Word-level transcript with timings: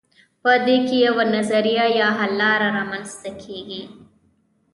په 0.41 0.51
دې 0.65 0.77
کې 0.87 0.97
یوه 1.07 1.23
نظریه 1.35 1.85
یا 1.99 2.07
حل 2.17 2.31
لاره 2.41 2.67
رامیینځته 2.75 3.29
کیږي. 3.43 3.81